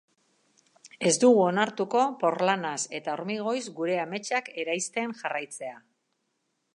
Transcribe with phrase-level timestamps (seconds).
[1.09, 5.77] Ez dugu onartuko porlanaz eta hormigoiz gure ametsak eraisten jarraitzea.